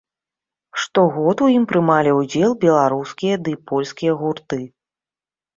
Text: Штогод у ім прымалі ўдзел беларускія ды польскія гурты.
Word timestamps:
Штогод 0.83 1.43
у 1.49 1.49
ім 1.57 1.67
прымалі 1.71 2.15
ўдзел 2.21 2.51
беларускія 2.65 3.35
ды 3.49 3.53
польскія 3.73 4.17
гурты. 4.23 4.61